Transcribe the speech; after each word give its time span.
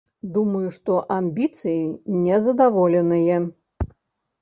Думаю, 0.37 0.69
што 0.77 0.95
амбіцыі 1.17 1.85
незадаволеныя. 2.25 3.41